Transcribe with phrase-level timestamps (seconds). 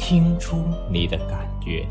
[0.00, 1.86] 听出你的感觉。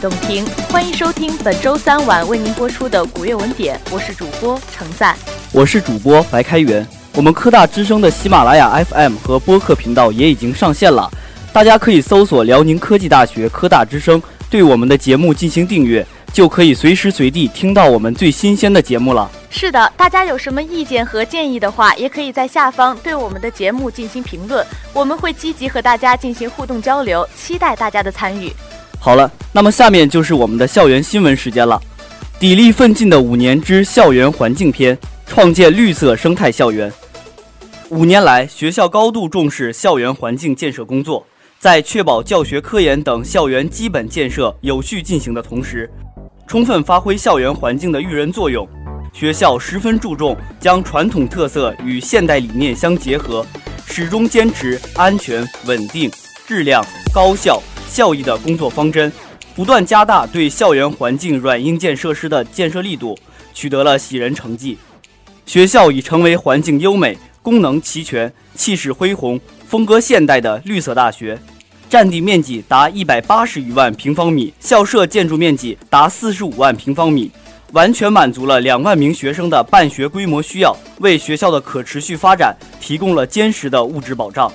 [0.00, 0.46] 动听。
[0.70, 5.14] 欢迎收听本周三晚为您播出的古乐文典，我是主播程赞。
[5.52, 6.86] 我是主播白开元。
[7.14, 11.10] 我们科大之声的喜马拉雅 FM 和播客频道也已经上线了，
[11.52, 19.28] 大家可以搜索辽宁科技大学科大之声，对我们的节目进行订阅，就可以随时随地听到我们最新鲜的节目了。
[19.50, 28.52] 是的，大家有什么意见和建议的话，也可以在下方对我们的节目进行评论，我们会积极和大家进行互动交流，期待大家的参与。
[29.02, 31.80] 好了，那么下面就是我们的校园新闻时间了。
[32.38, 34.96] 砥砺奋进的五年之校园环境篇，
[35.26, 36.92] 创建绿色生态校园。
[37.88, 41.26] 五年来，学校高度重视校园环境建设工作，
[41.58, 45.90] 在确保教学、科研等校园基本建设有序进行的同时，
[46.46, 48.68] 充分发挥校园环境的育人作用。
[49.14, 53.44] 学校十分注重将传统特色与现代理念相结合，
[53.86, 56.10] 始终坚持安全、稳定、
[56.46, 59.12] 质量、高效、效益的工作方针，
[59.52, 63.18] 不断加大对校园环境软硬件设施的建设力度，
[63.52, 64.78] 取得了喜人成绩。
[65.44, 71.36] 学校已成为环境优美、功能齐全、气势恢宏、风格现代的绿色大学。
[71.88, 77.28] 占地面积达一百八十余万平方米，校舍建筑面积达四十五万平方米，
[77.72, 84.52] 完全满足了两万名学生的办学规模需要，为学校的可持续发展提供了坚实的物质保障。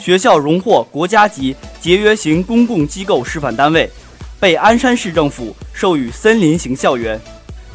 [0.00, 3.88] 学校荣获国家级节约型公共机构示范单位，
[4.40, 7.20] 被鞍山市政府授予森林型校园。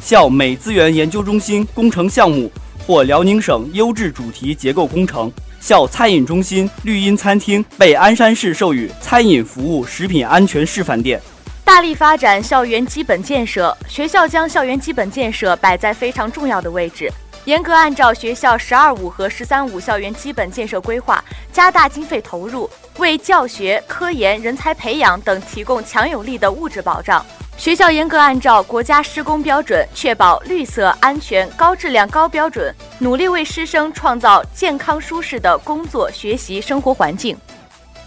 [0.00, 2.50] 校美资源研究中心工程项目
[2.84, 5.30] 获辽宁省优质主题结构工程。
[5.60, 11.20] 校餐饮中心绿荫餐厅被鞍山市授予餐饮服务食品安全示范店。
[11.64, 17.10] 大力发展校园基本建设，学校将校园基本建设摆在非常重要的位置，
[17.46, 22.68] 严格按照学校“十二五”和“十三五”校园基本建设规划，加大经费投入，
[22.98, 27.24] 为教学、科研、人才培养等提供强有力的物质保障。
[27.56, 37.36] 学校严格按照国家施工标准，确保绿色、安全、高质量、高标准，努力为师生创造健康舒适的工作、学习、生活环境。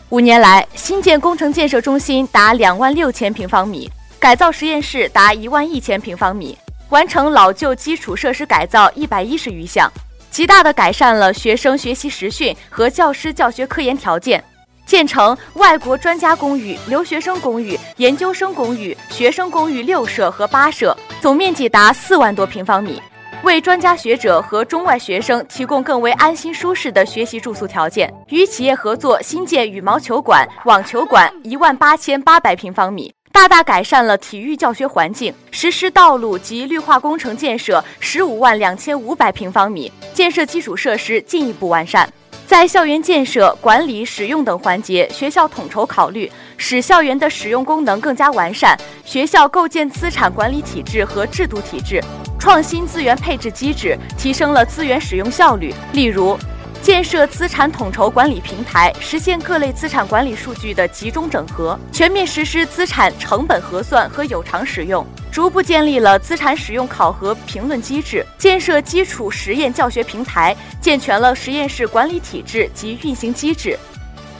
[0.09, 3.89] 五年来，新建工程建设中心达两万六千平方米，
[4.19, 6.57] 改造实验室达一万一千平方米，
[6.89, 9.91] 完成老旧基础设施改造一百一十余项，
[10.31, 14.43] 极大地改善了学生学习实训和教师教学科研条件。
[14.87, 22.99] 建成外国专家公寓、留学生公寓、研究生公寓、学生公寓六舍和八舍，总面积达四万多平方米，
[23.43, 28.11] 为专家学者和中外学生提供更为安心舒适的学习住宿条件。
[28.29, 33.13] 与企业合作新建羽毛球馆、网球馆一万八千八百平方米。
[33.31, 42.11] 大大改善了体育教学环境，实施道路及绿化工程建设十五万两千五百平方米，建设基础设施进一步完善。
[42.45, 48.75] 在校园建设、管理、使用等环节，学校统筹考虑，使校园的使用功能更加完善。
[49.05, 52.03] 学校构建资产管理体制和制度体制，
[52.39, 55.71] 创新资源配置机制，提升了资源使用效率。
[55.93, 56.35] 例如，
[56.81, 73.77] 建设资产统筹管理平台，实现各类资产管理数据的集中整合，全面实施资产成本核算和有偿使用，逐步建立了资产使用考核评论机制，建设基础实验教学平台，健全了实验室管理体制及运行机制，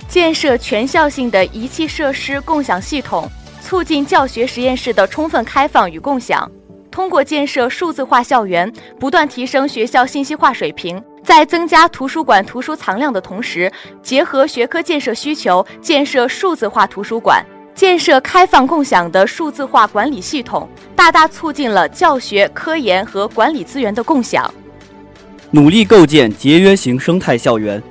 [0.07, 3.29] 建设全校性的仪器设施共享系统，
[3.61, 6.49] 促进教学实验室的充分开放与共享。
[6.89, 11.01] 通过建设数字化校园，不断提升学校信息化水平。
[11.23, 13.71] 在增加图书馆图书藏量的同时，
[14.01, 17.45] 结合学科建设需求，建设数字化图书馆，
[17.75, 24.51] 建设开放共享的数字化管理系统，大大促进了教学、科研和管理资源的共享。
[25.51, 27.81] 努力构建节约型生态校园，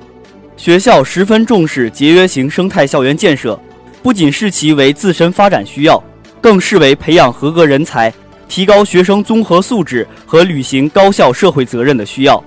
[0.57, 3.59] 学校十分重视节约型生态校园建设，
[4.03, 6.03] 不仅视其为自身发展需要，
[6.41, 8.13] 更视为培养合格人才、
[8.49, 12.43] 提高学生综合素质和履行高校社会责任的需要。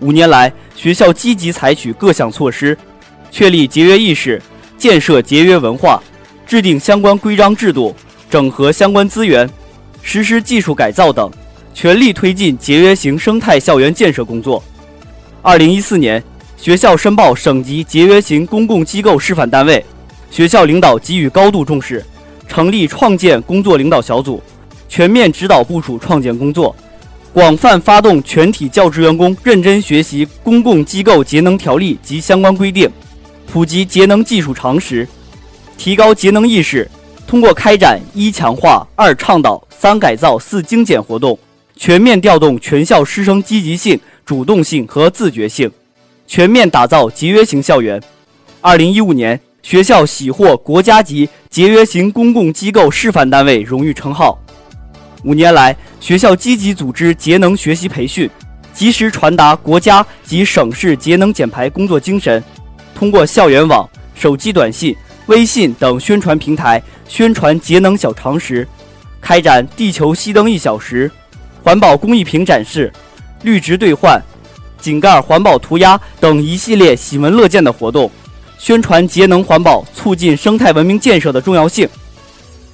[0.00, 2.76] 五年来，学校积极采取各项措施，
[3.30, 4.40] 确立节约意识，
[4.76, 6.02] 建设节约文化，
[6.46, 7.94] 制定相关规章制度，
[8.28, 9.48] 整合相关资源，
[10.02, 11.30] 实施技术改造等，
[11.72, 14.62] 全力推进节约型生态校园建设工作。
[15.40, 16.22] 二零一四年，
[16.58, 19.84] 学校申报省级节约型公共机构示范单位，
[20.30, 22.04] 学校领导给予高度重视，
[22.46, 24.42] 成立创建工作领导小组，
[24.88, 26.76] 全面指导部署创建工作。
[27.36, 32.90] 广泛发动全体教职员工认真学习《公共机构节能条例》及相关规定，
[33.46, 35.06] 普及节能技术常识，
[35.76, 36.90] 提高节能意识。
[37.26, 41.38] 通过开展一强化、二倡导、三改造、四精简活动，
[41.76, 45.70] 全面调动全校师生积极性、主动性和自觉性，
[46.26, 48.02] 全面打造节约型校园。
[48.62, 54.38] 二零一五年，学校喜获国家级节约型公共机构示范单位荣誉称号。
[55.24, 58.30] 五年来，学校积极组织节能学习培训，
[58.72, 62.42] 及时传达国家及省市节能减排工作精神。
[62.94, 64.94] 通过校园网、手机短信、
[65.26, 68.66] 微信等宣传平台宣传节能小常识，
[69.20, 71.10] 开展“地球熄灯一小时”、
[71.64, 72.92] 环保工艺品展示、
[73.42, 74.20] 绿植兑换、
[74.80, 78.10] 井盖环保涂鸦等一系列喜闻乐见的活动，
[78.58, 81.88] 宣传节能环保、促进生态文明建设的重要性。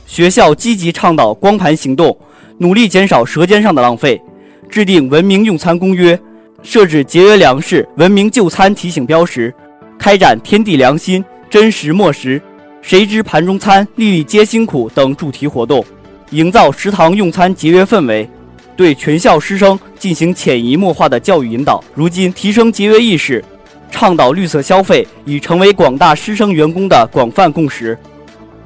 [0.06, 2.14] 学校积极倡导光盘行动。
[2.62, 4.22] 努力减少舌尖上的浪费，
[4.70, 6.16] 制定文明用餐公约，
[6.62, 9.52] 设置节约粮食、文明就餐提醒标识，
[9.98, 12.40] 开展“天地良心，真实莫食，
[12.80, 15.84] 谁知盘中餐，粒粒皆辛苦”等主题活动，
[16.30, 18.30] 营造食堂用餐节约氛围，
[18.76, 21.82] 对全校师生进行潜移默化的教育引导。
[21.96, 23.44] 如今，提升节约意识，
[23.90, 27.98] 倡导绿色消费已成为广大师生员工的广泛共识。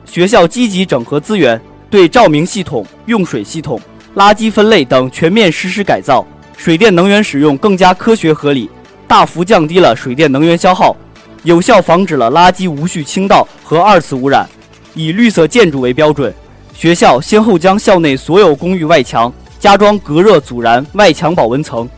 [0.04, 1.58] 学校积极整合资源。
[1.96, 3.80] 对照明系统、用水系统、
[4.16, 6.22] 垃圾分类等全面实施改造，
[6.54, 8.68] 水电能源使用更加科学合理，
[9.08, 10.94] 大幅降低了水电能源消耗，
[11.42, 14.46] 有效防止了垃圾无序倾倒和二次污染。
[14.92, 16.30] 以绿色建筑为标准，
[16.74, 21.88] 学校先后将校内所有公寓外墙加装隔热阻燃外墙保温层，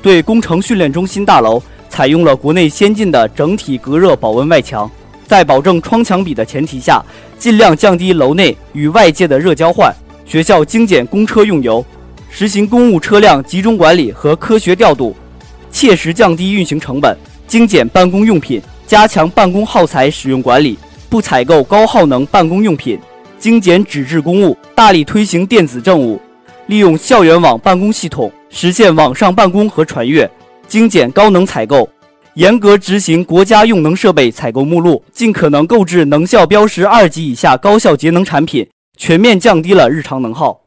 [0.00, 4.90] 对工程训练中心大楼采用了国内先进的整体隔热保温外墙。
[5.26, 7.02] 在保证窗墙比的前提下，
[7.38, 9.94] 尽量降低楼内与外界的热交换。
[10.24, 11.84] 学校精简公车用油，
[12.30, 15.14] 实行公务车辆集中管理和科学调度，
[15.70, 17.16] 切实降低运行成本。
[17.46, 20.78] 精简办公用品，加强办公耗材使用管理，
[21.10, 22.98] 不采购高耗能办公用品。
[23.38, 26.18] 精简纸质公务，大力推行电子政务，
[26.66, 30.28] 利用校园网办公系统实现网上办公和传阅。
[30.66, 31.86] 精简高能采购。
[32.34, 40.62] 严格执行国家用能设备采购目录，尽可能购置能效标识二级以下高效节能产品，全面降低了日常能耗。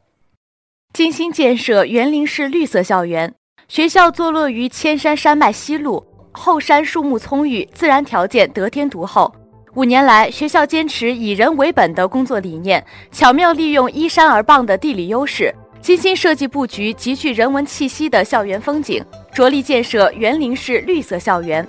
[0.94, 3.34] 精心建设园林式绿色校园。
[3.68, 9.30] 学校坐落于千山山脉西麓，后山树木葱郁，自然条件得天独厚。
[9.74, 12.82] 五年来，学校坚持以人为本的工作理念，
[13.12, 15.54] 巧妙利用依山而傍的地理优势。
[15.80, 21.66] 精心设计布局极具人文气息的校园风景，着力建设园林式绿色校园，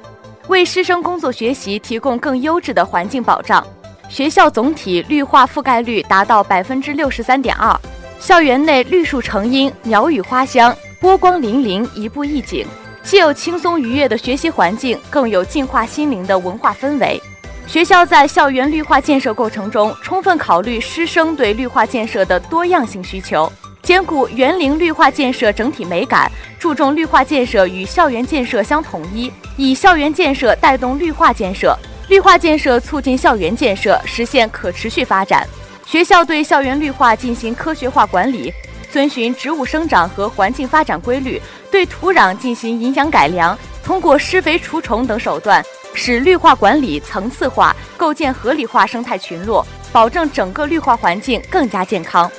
[0.48, 3.66] 为师生工作学习提供更优质的环境保障。
[4.10, 7.80] 学校总体绿化覆盖率达到百分之六十三点二，
[8.20, 12.66] 校园内绿树成荫，鸟语花香，波光粼粼，一步一景。
[13.04, 17.22] 既有轻松愉悦的学习环境，更有净化心灵的文化氛围。
[17.66, 23.50] 学校在校园绿化建设过程中，充分考虑师生对绿化建设的多样性需求。
[23.82, 31.76] 兼顾园林绿化建设整体美感，注重绿化建设与校园建设相统一，以校园建设带动绿化建设，
[32.08, 35.48] 绿化建设促进校园建设，实现可持续发展。
[35.86, 38.54] 学校对校园绿化进行科学化管理，
[38.92, 52.30] 遵循植物生长和环境发展规律，对土壤进行营养改良，通过施肥除虫等手段，使绿化管理层次化，构建合理化生态群落，保证整个绿化环境更加健康。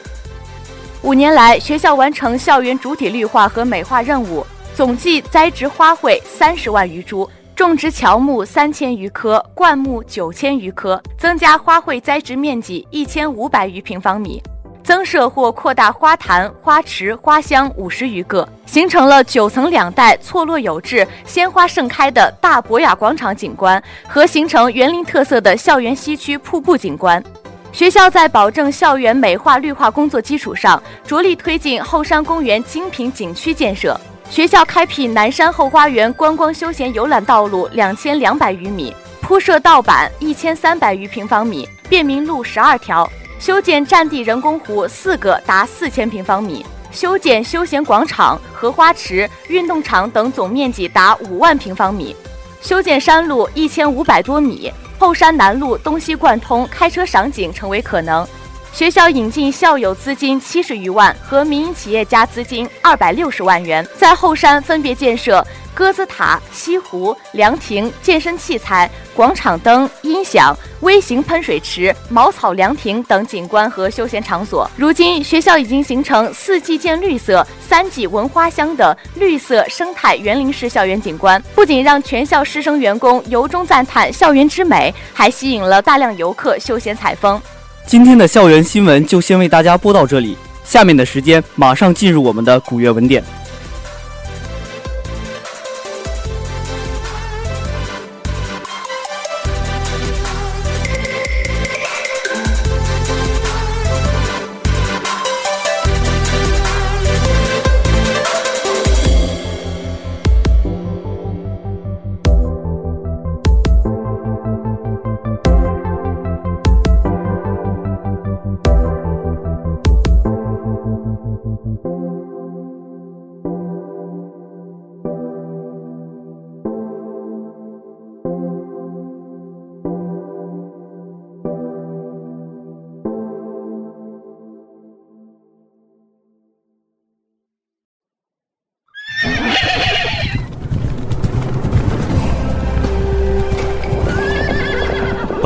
[1.02, 14.42] 五年来，学校完成校园主体绿化和美化任务，总计栽植花卉三十万余株，种植乔木三千余棵，灌木九千余棵，增加花卉栽植面积一千五百余平方米，
[14.84, 27.24] 增设或扩大花坛、花池、花箱五十余个，形成了九层两带、错落有致、鲜花盛开的大博雅广场景观和形成园林特色的校园西区瀑布景观。
[27.72, 33.98] 学校在保证校园美化绿化工作基础上，着力推进后山公园精品景区建设。
[34.28, 43.08] 学校开辟南山后花园观光休闲游览道路两千两百余米，铺设道板一千三百余平方米，便民路十二条，
[43.38, 52.14] 修建占地人工湖四个，达四千平方米，修建休闲广场、荷花池、运动场等，总面积达五万平方米，
[52.60, 54.72] 修建山路一千五百多米。
[55.00, 58.28] 后山南路东西贯通，开车赏景成为可能。
[58.72, 65.44] 学校引进校友资金七十余万和民营企业家资金二百六十万元，在后山分别建设。
[65.72, 74.68] 鸽子塔、西湖、凉亭、健身器材、广场灯、音响、微型喷水池、茅草凉亭等景观和休闲场所。
[74.76, 87.40] 如今，学校已经形成四季见绿色、三季闻花香的绿色生态园林式校园景观，不仅让全校师生员工由衷赞叹校园之美，还吸引了大量游客休闲采风。
[87.86, 93.22] 今天的校园新闻就先为大家播到这里，下面的时间马上进入我们的古月文典。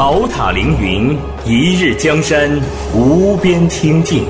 [0.05, 2.61] 宝塔凌云，一日江山
[2.93, 4.25] 无边清净；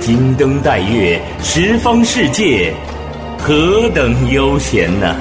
[0.00, 2.72] 金灯戴月，十方世界
[3.38, 5.14] 何等悠闲呢？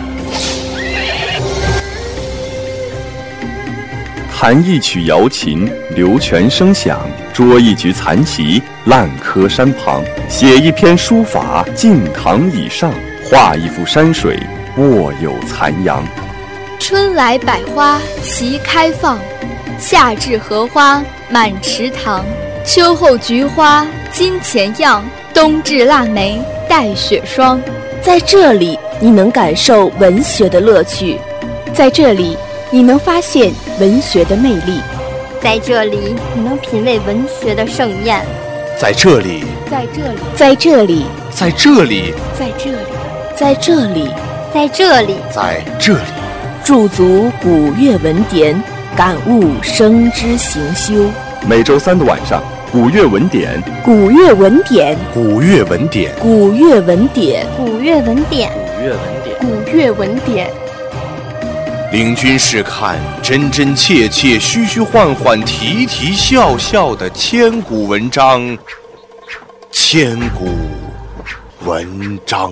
[4.34, 6.96] 弹一曲瑶琴，流泉声响；
[7.34, 12.92] 捉一局残棋，烂柯山旁；写一篇书法，晋堂以上；
[13.30, 14.40] 画一幅山水，
[14.78, 16.02] 卧有残阳。
[16.80, 19.20] 春来百花齐开放，
[19.80, 22.26] 夏至荷花满池塘，
[22.66, 27.62] 秋后菊花金钱样，冬至腊梅带雪霜。
[28.02, 31.18] 在这里，你能感受文学的乐趣；
[31.74, 32.38] 在这里，
[32.70, 34.82] 你能发现文学的魅力；
[35.42, 38.20] 在这里，你能品味文学的盛宴；
[38.78, 42.94] 在这里，在这里，在这里，在这里，在这里，
[43.34, 44.10] 在这里，
[44.54, 46.00] 在这里，在这里。
[46.66, 48.62] 驻足古乐文典，
[49.00, 51.10] 感悟生之行修。
[51.48, 60.52] 每周三的晚上，古乐文典，古乐文典，古乐文典，古乐文典，古乐文典，古乐文典，古乐文典。
[61.94, 68.58] 领军试看真真切切、虚虚幻幻、啼啼笑笑的千古文章，
[69.72, 70.50] 千古
[71.66, 72.52] 文章。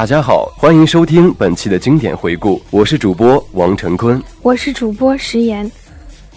[0.00, 5.70] 大家好，欢迎收听本期的经典回顾，我是主播王成坤，我是主播石岩。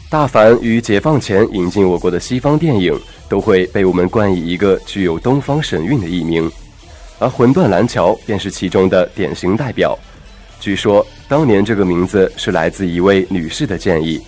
[0.10, 2.94] 大凡于解放前引进我国的西方电影，
[3.30, 6.52] 都会被我们冠以一个具有东方神韵的艺名，
[7.20, 9.98] 而《魂断蓝桥》便是其中的典型代表。
[10.60, 14.22] 据说当年这个名字是来自一位女士的建议，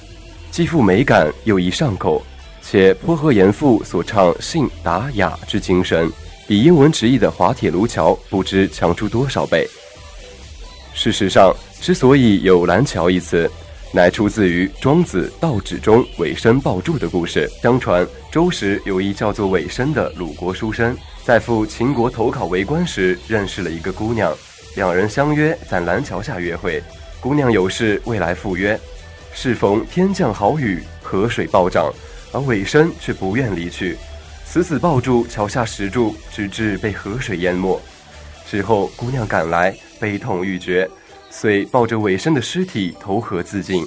[0.49, 2.23] 既富美感又易上口，
[2.61, 6.09] 且颇合严复所唱信达雅之精神，
[6.47, 9.67] 比英文直译的滑铁卢桥不知强出多少倍。
[10.93, 13.49] 事实上，之所以有蓝桥一词，
[13.91, 17.49] 乃出自于庄子《道指》中尾生抱柱的故事。
[17.61, 24.33] 相传周时有一叫做尾生的鲁国书生，在赴秦国投考为官时，认识了一个姑娘，
[24.75, 26.81] 两人相约在蓝桥下约会。
[27.19, 28.79] 姑娘有事未来赴约，
[29.33, 31.91] 适逢天降好雨，河水暴涨，
[32.31, 33.97] 而尾生却不愿离去，
[34.55, 37.77] 死死抱住桥下石柱，直至被河水淹没。
[38.47, 40.89] 之后姑娘赶来，悲痛欲绝。
[41.29, 43.85] 遂抱着尾生的尸体投河自尽，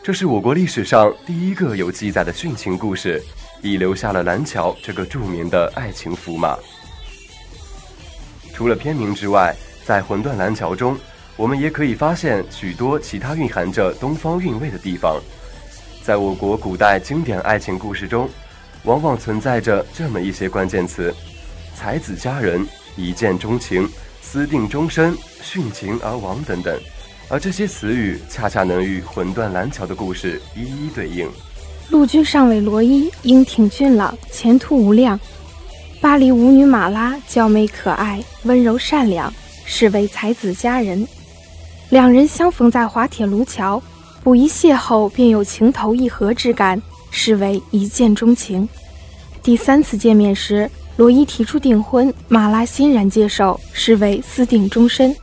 [0.00, 3.20] 这是我国历史上第一个有记载的殉情故事，
[3.60, 6.56] 亦留下了蓝桥这个著名的爱情符码。
[8.54, 9.52] 除了片名之外，
[9.84, 10.96] 在《魂断蓝桥》中，
[11.36, 15.20] 我们也可以发现许多其他蕴含着东方韵味的地方。
[16.04, 18.30] 在我国古代经典爱情故事中，
[18.84, 21.14] 往往存在着这么一些关键词：
[21.74, 22.66] 才子佳人，
[22.96, 23.88] 一见钟情。
[24.20, 26.78] 私定终身、殉情而亡等等，
[27.30, 31.26] 而这些词语恰恰能与魂断蓝桥的故事一一对应。
[31.88, 35.18] 陆军上尉罗伊英挺俊朗，前途无量；
[35.98, 39.32] 巴黎舞女马拉娇美可爱，温柔善良，
[39.64, 41.08] 是为才子佳人。
[41.88, 43.82] 两人相逢在滑铁卢桥，
[44.22, 46.78] 不一邂逅便有情投意合之感，
[47.10, 48.68] 视为一见钟情。
[49.42, 50.70] 第三次见面时。
[50.96, 55.14] 罗伊提出订婚，马拉欣然接受，视为私定终身；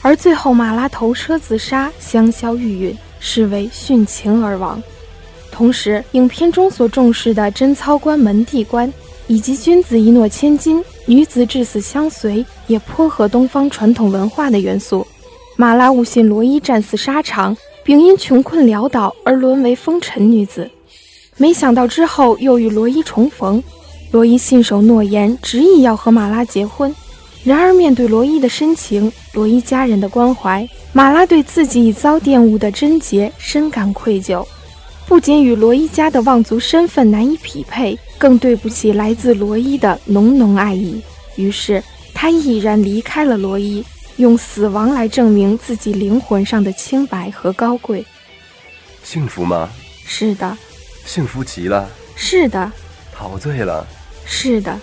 [0.00, 4.82] 而最后马拉投车自杀，香消玉殒，视为殉情而亡。
[5.52, 8.92] 同时，影片中所重视的贞操观、门第观，
[9.28, 15.06] 以及君子一诺千金，女子至死相随，也颇合东方传统文化的元素。
[15.54, 20.68] 马拉误信罗伊战死沙场，并因穷困潦倒而沦为风尘女子，
[21.36, 23.62] 没想到之后又与罗伊重逢。
[24.10, 26.94] 罗伊信守诺言，执意要和马拉结婚。
[27.42, 34.46] 然而，面对罗伊的深情，罗伊家人的关怀，马拉对自己已遭玷污的贞洁深感愧疚，
[35.06, 41.00] 不仅与罗伊家的望族身份难以匹配，更对不起来自罗伊的浓浓爱意。
[41.36, 43.82] 于是，他毅然离开了罗伊，
[44.18, 48.04] 用死亡来证明自己灵魂上的清白和高贵。
[49.02, 49.68] 幸福吗？
[50.04, 50.56] 是的。
[51.04, 51.88] 幸福极了。
[52.16, 52.70] 是的。
[53.12, 53.86] 陶醉了。
[54.24, 54.78] 是的，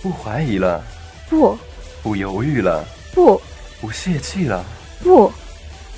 [0.00, 0.82] 不怀疑了，
[1.28, 1.58] 不，
[2.02, 3.38] 不犹豫了，不，
[3.80, 4.64] 不泄气了，
[5.02, 5.30] 不，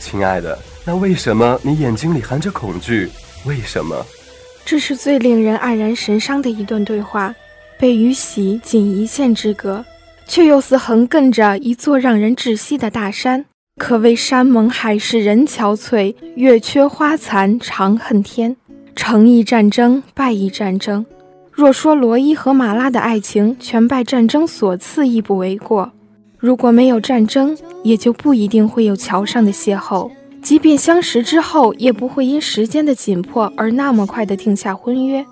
[0.01, 3.11] 亲爱的，那为什么你眼睛里含着恐惧？
[3.45, 4.05] 为什么？
[4.65, 7.33] 这是最令人黯然神伤的一段对话，
[7.79, 9.85] 悲与喜仅一线之隔，
[10.27, 13.45] 却又似横亘着一座让人窒息的大山。
[13.77, 18.57] 可谓山盟海誓人憔悴，月缺花残长恨天。
[18.95, 21.05] 成亦战争，败亦战争。
[21.51, 25.91] 若说罗伊和马拉的爱情全拜战争所赐，亦不为过。
[26.39, 30.11] 如果没有战争，也就不一定会有桥上的邂逅。
[30.43, 35.25] 即便相识之后，也不会因时间的紧迫而那么快的定下婚约。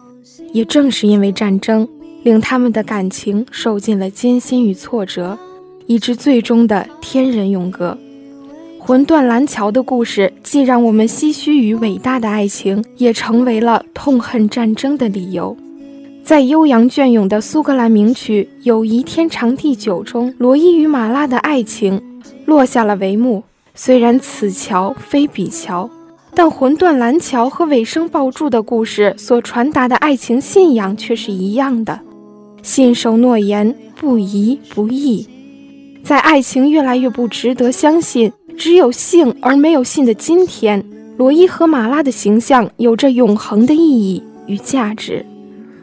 [0.53, 1.88] 也正是因为战争，
[2.23, 5.38] 令他们的感情受尽了艰辛与挫折，
[5.87, 7.96] 以致最终的天人永隔。
[8.83, 15.55] 魂断蓝桥的故事，既让我们唏嘘于伟大的爱情，也成为了痛恨战争的理由。
[16.25, 22.01] 在悠扬隽永的苏格兰名曲《友谊天长地久》中，罗伊与马拉的爱情
[22.47, 23.45] 落下了帷幕。
[23.75, 25.88] 虽然此桥非彼桥，
[26.35, 32.01] 但魂断蓝桥和尾声抱柱的故事所传达的爱情信仰却是一样的：
[32.62, 35.29] 信守诺言，不疑不义。
[36.03, 40.85] 在爱情越来越不值得相信，只有性而没有信的今天，
[41.16, 45.25] 罗伊和马拉的形象有着永恒的意义与价值。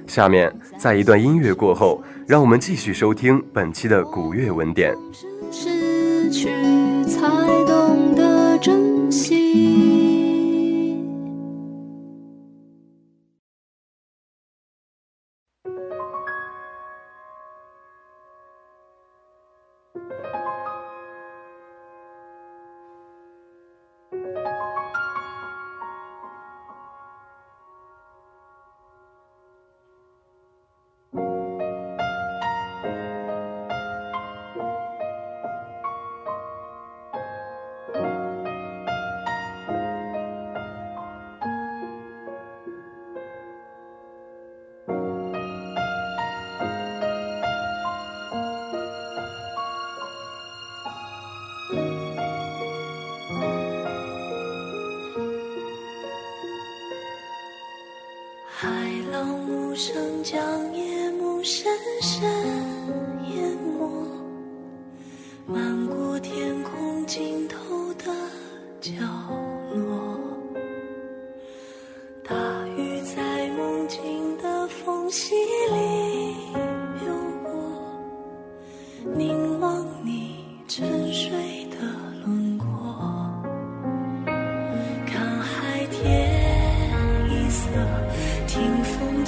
[0.05, 4.93] 下面，在一段音乐过后，让我们继续收听本期的古乐文典。
[5.51, 6.49] 失去
[7.07, 7.27] 才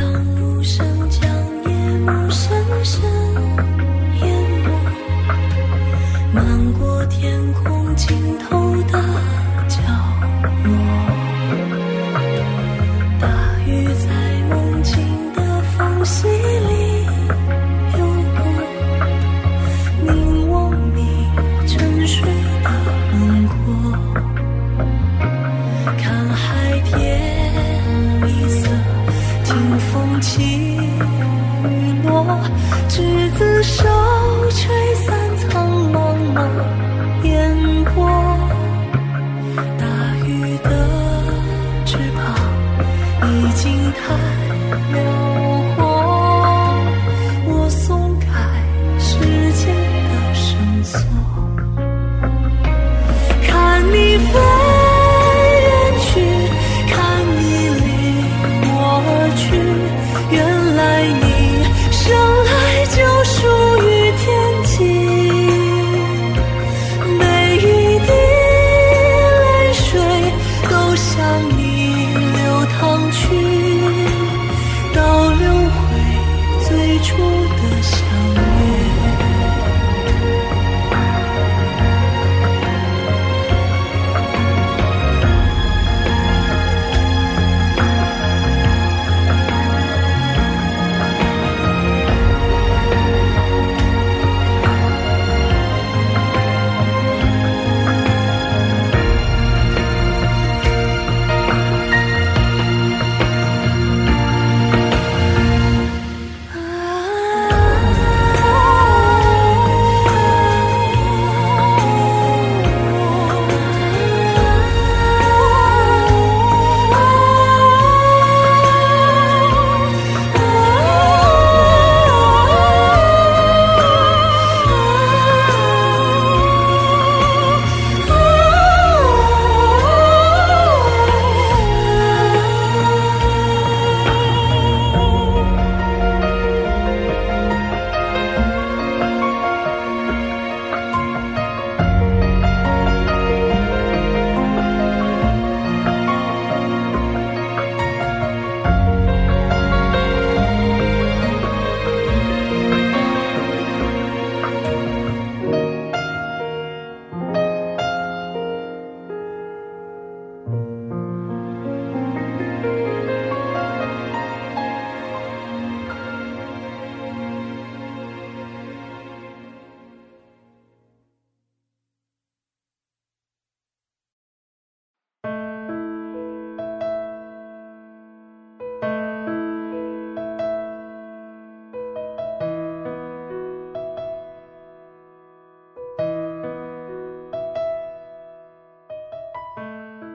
[0.00, 1.39] 当无声将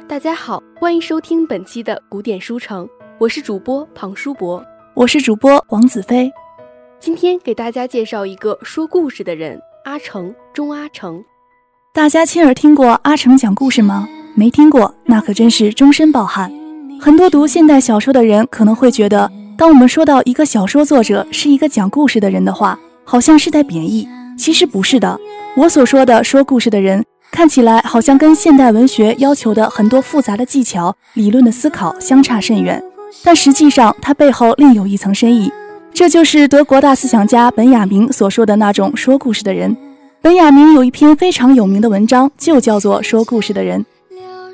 [0.07, 2.87] 大家好，欢迎收听本期的古典书城，
[3.17, 4.63] 我是主播庞书博，
[4.93, 6.31] 我是主播王子飞。
[6.99, 11.23] 今天给大家介绍一个说故事的人——阿成，钟阿成。
[11.91, 14.07] 大家亲耳听过阿成讲故事吗？
[14.35, 16.53] 没听过，那可真是终身抱憾。
[17.01, 24.07] 很多读现代小说的人可能会觉得，当我们说到一个小说作者是一个讲故事的人的话，好像是在贬义。
[24.37, 25.19] 其实不是的，
[25.57, 27.03] 我所说的说故事的人
[27.35, 32.81] 看起来好像跟现代文学要求的很多复杂的技巧、理论的思考相差甚远，
[33.25, 35.51] 但实际上它背后另有一层深意。
[35.93, 39.75] 这就是德国大思想家本雅明所说的那种说故事的人。
[40.21, 43.81] 本雅明有一篇非常有名的文章，就叫做《说故事的人》。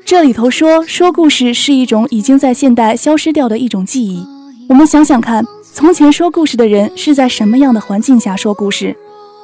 [0.04, 4.26] 这里头说，说故事是一种已经在现代消失掉的一种记忆。
[4.68, 8.96] 我们想想看，从前说故事的人是在什么样的环境下说故事？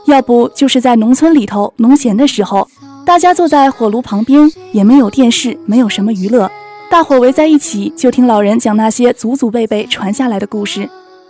[0.07, 2.67] 要不就是在农村里头农闲的时候，
[3.09, 6.47] 大家坐在火炉旁边，也没有电视，没有什么娱乐，
[6.91, 10.87] 大伙围在一起，就听老人讲那些祖祖辈辈传下来的故事。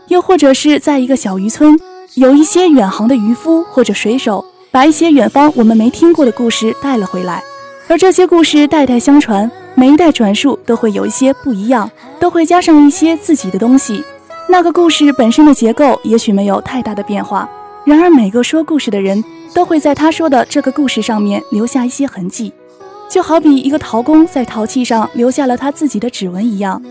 [0.09, 1.79] 又或者是在一个小渔村，
[2.14, 7.41] 有一些远航的渔夫或者水手，把一些远方我们没听过的故事带了回来，
[7.87, 11.88] 而这些故事代代相传，每一代转述都会有一些不一样，
[12.19, 14.03] 都会加上一些自己的东西。
[14.49, 17.49] 那个故事本身的结构也许没有太大的变化，
[17.88, 19.24] 然而每个说故事的人
[19.55, 22.53] 都会在他说的这个故事上面留下一些痕迹，
[23.09, 26.83] 就好比一个陶工在陶器上留下了他自己的指纹一样。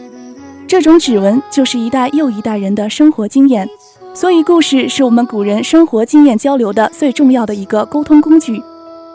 [0.67, 3.69] 这种指纹就是一代又一代人的生活经验，
[4.11, 8.59] 所以故事是我们古人生活经验交流的最重要的一个沟通工具。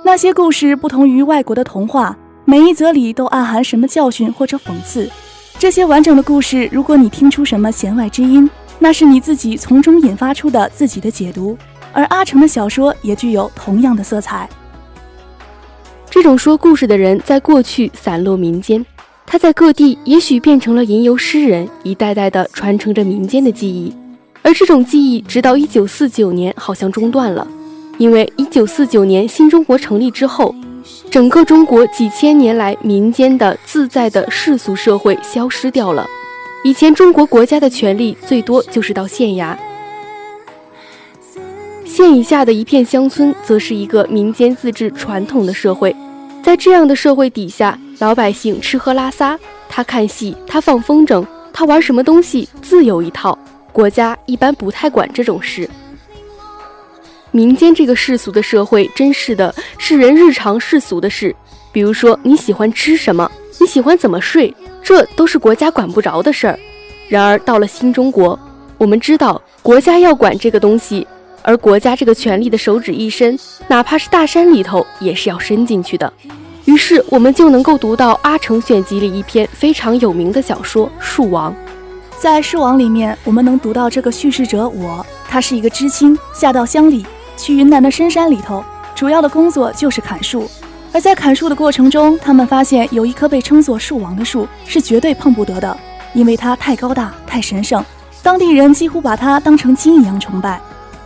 [0.05, 5.11] 那些故事不同于外国的童话，每一则里都暗含什么教训或者讽刺。
[5.59, 11.59] 这些完整的故事，如果你听出什么弦外之音，那是你自己从中引发出的自己的解读。
[11.93, 14.49] 而阿成的小说也具有同样的色彩。
[16.11, 18.85] 这种说故事的人在过去散落民间。
[19.25, 23.91] 他在各地也许变成了吟游诗人，一代代的传承着民间的记忆，
[24.43, 27.47] 而这种记忆直到一九四九年好像中断了，
[27.97, 30.55] 因为一九四九年新中国成立之后，
[31.11, 36.07] 整个中国几千年来民间的自在的世俗社会消失掉了。
[36.63, 39.57] 以前中国国家的权力最多就是到县衙，
[41.93, 45.95] 县以下的一片乡村则是一个民间自治传统的社会，
[46.43, 47.79] 在这样的社会底下。
[47.99, 53.39] 老百姓吃喝拉撒，他看戏，他放风筝，他玩什么东西自有一套。
[53.73, 55.69] 国家一般不太管这种事。
[57.31, 61.37] 民间这个世俗的社会，真是的是人日常世俗的事，
[61.73, 66.59] 比如说你喜欢吃什么，你喜欢怎么睡，这都是国家管不着的事儿。
[67.07, 68.39] 然而到了新中国，
[68.79, 71.07] 我们知道国家要管这个东西，
[71.43, 76.13] 而国家这个权力的手指一伸，哪怕是大山里头也是要伸进去的。
[76.65, 81.53] 于是我们就能够读到阿城选集里一篇非常有名的小说《树王》。
[82.21, 87.05] 在《树王》里面，我们能读到这个叙事者我，他是一个知青，下到乡里
[87.37, 90.49] 去云南的深山里头，主要的工作就是砍树。
[90.93, 95.77] 而在砍树的过程中，他们发现有一棵被称作树王的树是绝对碰不得的，
[96.15, 97.85] 因为它太高大、太神圣，
[98.23, 100.61] 当地人几乎把它当成金一样崇拜。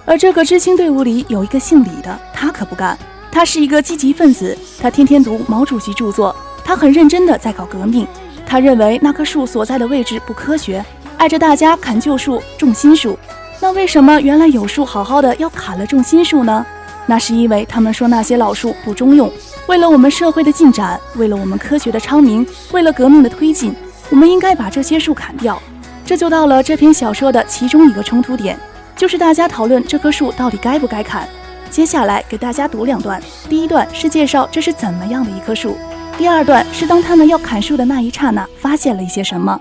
[0.06, 2.96] 而这个知青队伍里有一个姓李的，他可不干。
[3.32, 8.06] 他是一个积极分子，他天天读毛主席著作，他很认真的在搞革命。
[8.46, 10.82] 他认为那棵树所在的位置不科学，
[11.18, 13.18] 碍着大家砍旧树种新树。
[13.60, 16.64] 那为什么原来有树好好的要砍了种新树呢？
[17.04, 19.30] 那是因为他们说那些老树不中用。
[19.66, 23.74] 为了我们社会的进展，为了我们科学的昌明，为了革命的推进，
[24.08, 25.60] 我们应该把这些树砍掉。
[26.04, 28.56] 这就到了这篇小说的其中一个冲突点，
[28.96, 31.28] 就是大家讨论这棵树到底该不该砍。
[31.68, 33.20] 接下来给大家读两段。
[33.48, 35.76] 第一段是介绍这是怎么样的一棵树，
[36.16, 39.60] 第二段是当他们要砍树的那一刹那，发现了一些什么。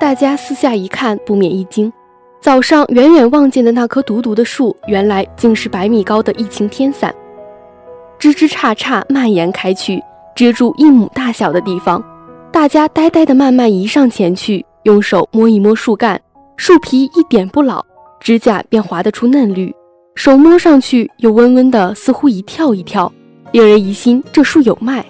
[0.00, 1.90] 大家四下一看，不免一惊。
[2.40, 7.14] 早上远远望见的那棵独独的树，原来竟是百米高的一擎天伞，
[8.18, 10.02] 枝枝杈杈蔓延开去，
[10.34, 12.04] 遮住一亩大小的地方。
[12.52, 16.20] 大家呆呆地慢慢移上前去，用手摸一摸树干，
[16.56, 17.82] 树皮一点不老，
[18.24, 19.70] 指甲便划得出嫩绿。
[20.14, 23.12] 手摸上去又温温的，似乎一跳一跳，
[23.52, 25.04] 令人疑心这树有脉。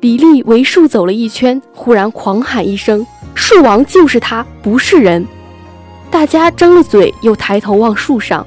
[0.00, 5.26] 李丽围树走了一圈，忽然狂喊一声：“树王就是他，不是人！”
[6.10, 8.46] 大家张了嘴，又抬头望树上，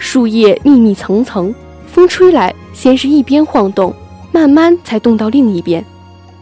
[0.00, 1.54] 树叶密密层层，
[1.86, 3.94] 风吹来，先是一边晃动，
[4.32, 5.84] 慢慢才动到另一边。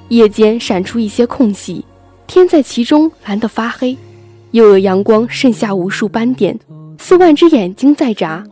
[0.09, 1.85] 叶间闪出一些空隙，
[2.27, 3.95] 天在其中蓝得发黑，
[4.53, 6.59] 又有阳光渗下无数斑点，
[6.99, 8.45] 四万只眼睛在眨。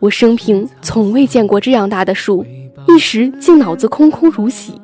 [0.00, 2.44] 我生平从未见过这样大的树，
[2.88, 4.80] 一时竟脑子空空如洗，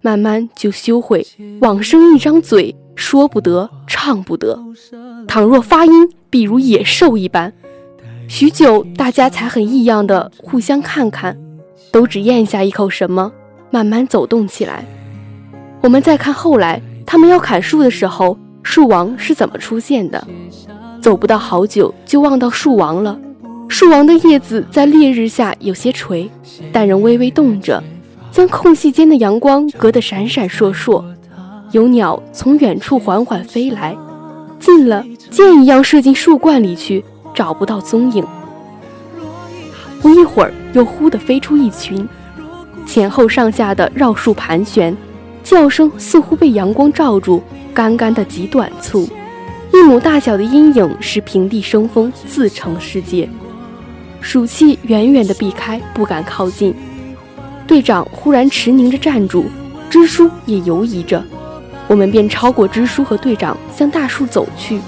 [0.00, 1.26] 慢慢就羞悔，
[1.60, 4.58] 往生一张嘴，说不得，唱不得。
[5.26, 5.92] 倘若发音，
[6.30, 7.52] 必如野兽一般。
[8.28, 11.36] 许久，大家才很异样的互相看看，
[11.90, 13.32] 都只咽下一口什么，
[13.70, 14.84] 慢慢走动起来。
[15.80, 20.24] 我们再看后来，他们要砍树的时候，树王是怎么出现的？
[21.02, 23.18] 走不到好久，就望到树王了。
[23.66, 26.30] 树王的叶子在烈日下有些垂，
[26.72, 27.82] 但仍微微动着，
[28.30, 31.02] 将空隙间的阳光隔得闪闪烁烁。
[31.72, 33.96] 有鸟从远处缓缓飞来，
[34.60, 38.24] 近了箭一样射进树冠里去，找不到踪影。
[40.00, 42.08] 不一会儿，又忽地飞出一群，
[42.86, 44.96] 前后上下的绕树盘旋，
[45.42, 47.42] 叫声似乎被阳光罩住，
[47.74, 49.08] 干干的极短促。
[49.72, 53.28] 一亩大小的阴影是平地生风自成世界。
[54.20, 56.74] 暑气远远地避开，不敢靠近。
[57.66, 59.46] 队长忽然迟凝着站住，
[59.88, 61.24] 支书也游移着。
[61.88, 64.78] 我们便超过支书和队长，向大树走去。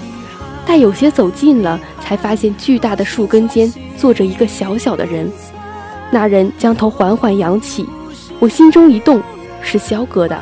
[0.67, 5.29] 待有些走近了，才发现巨大的树根间坐着一个小小的人。
[6.11, 7.85] 那人将头缓缓扬起，
[8.39, 9.21] 我心中一动，
[9.61, 10.39] 是萧哥的。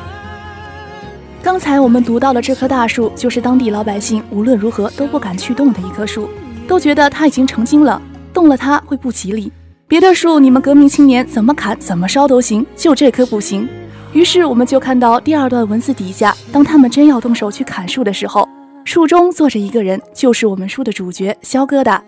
[1.44, 6.26] 刚才我们读到的这棵大树，就是当地老百姓无论如何都不敢去动的一棵树，
[6.66, 8.00] 都觉得它已经成精了，
[8.32, 9.52] 动了它会不吉利。
[9.86, 13.68] 别的树你们革命青年怎么砍怎么烧都行，就这棵不行。
[14.14, 18.48] 于是我们就看到第二段文字底下，当他们真要动手去砍树的时候，
[18.86, 22.00] 树中坐着一个人，就是我们书的主角肖疙瘩。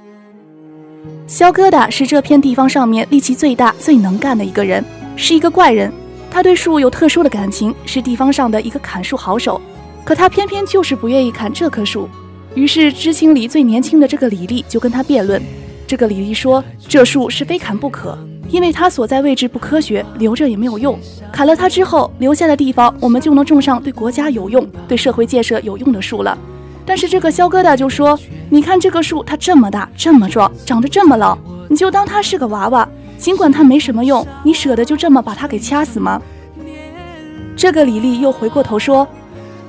[1.27, 4.83] 肖疙瘩是这片地方上面力气最大、最能干的一个人，
[5.15, 5.93] 是一个怪人。
[6.37, 9.59] 他对树有特殊的感情，是地方上的一个砍树好手，
[10.05, 12.07] 可他偏偏就是不愿意砍这棵树。
[12.55, 15.43] 于是知青里最年轻的这个李丽就跟他辩论。
[15.87, 18.19] 这个李丽说：“这树是非砍不可，
[18.51, 20.99] 因为它所在位置不科学，留着也没有用。
[21.33, 26.37] 砍了它之后，留下的地方我们就能种上对国家有用、对社会建设有用的树了。”
[26.85, 28.19] 但是这个肖疙瘩就说
[28.53, 31.39] ：“你看这棵树，它这么大、这么壮，长得这么老，
[31.71, 32.87] 你就当它是个娃娃。”
[33.19, 36.21] 尽管它没什么用，你舍得就这么把它给掐死吗？
[37.57, 39.09] 这个李丽又回过头说：“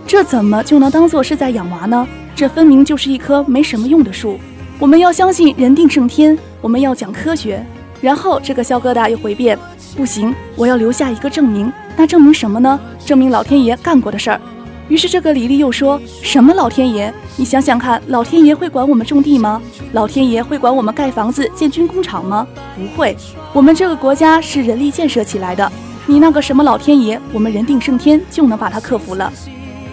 [0.06, 2.08] 这怎么就能当做是在养娃呢？
[2.36, 4.38] 这分明就是一棵没什么用的树。
[4.78, 7.66] 我们要相信人定胜天，我们要讲科学。”
[8.02, 9.58] 然后这个肖疙瘩又回辩
[9.96, 11.72] ：“不行，我要留下一个证明。
[11.96, 12.80] 那证明什么呢？
[13.06, 14.42] 证明老天爷干过的事儿。”
[14.89, 17.13] 于是这个李丽又说什么：“老天爷？
[17.36, 19.62] 你想想看，老天爷会管我们种地吗？
[19.91, 22.47] 老天爷会管我们盖房子、建军工厂吗？
[22.76, 23.15] 不会。
[23.54, 25.69] 我们这个国家是人力建设起来的。
[26.06, 29.32] 你那个什么老天爷，我们人定胜天就能把它克服了。”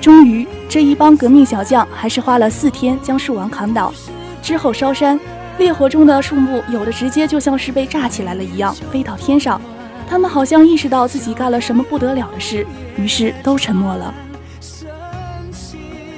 [0.00, 3.92] 终于，这一帮革命小将还是花了四天将树王砍倒，
[4.42, 5.18] 之后烧山。
[5.56, 9.60] 烈火中的树木有的直接就像是被炸起来了一样飞到天上。
[10.08, 14.12] 他们好像意识到自己干了什么不得了的事，于是都沉默了。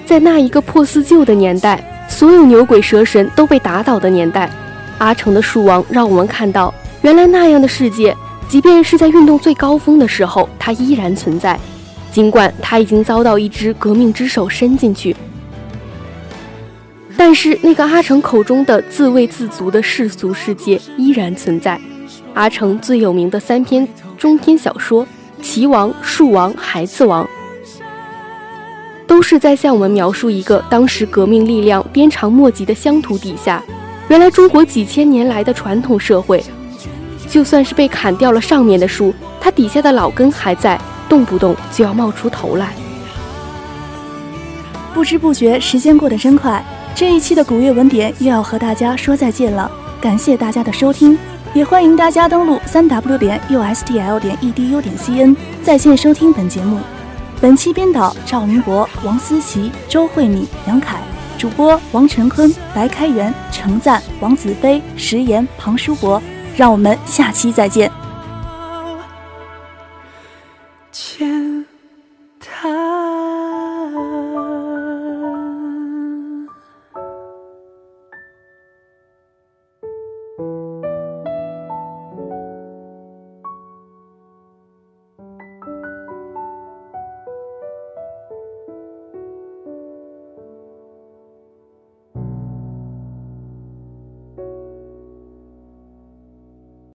[0.06, 4.48] 在那一个破四旧的年代，所有牛鬼蛇神都被打倒的年代，
[4.98, 8.16] 阿城的树王让我们看到，原来那样的世界，
[8.48, 11.58] 即便是在运动最高峰的时候，它依然存在。
[12.12, 15.14] 尽管它已经遭到一只革命之手伸进去，
[17.16, 21.78] 但是那个阿城口中的自卫自足的世俗世界依然存在。
[22.32, 25.04] 阿城最有名的三篇中篇小说
[25.42, 27.24] 《齐王》《树王》《孩子王》。
[29.16, 33.62] 都是在向我们描述一个当时革命力量鞭长莫及的乡土底下，
[34.08, 36.44] 原来中国几千年来的传统社会，
[37.26, 42.74] 就算是被砍掉了上面的树，它底下的老根还在，动不动就要冒出头来。
[44.92, 46.62] 不知不觉，时间过得真快，
[46.94, 49.70] 这一期的古月文典又要和大家说再见了。
[49.98, 51.16] 感谢大家的收听，
[51.54, 56.78] 也欢迎大家登录三 w 点 ustl 点 edu 点 cn 在线收听本节目。
[57.38, 60.96] 本期编导赵明博、王思琪、周慧敏、杨凯，
[61.36, 66.20] 主播王晨坤、白开元、程赞、王子飞、石岩、庞书博。
[66.56, 67.92] 让我们下期再见。